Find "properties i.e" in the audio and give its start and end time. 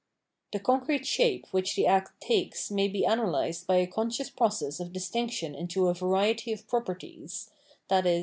6.67-8.19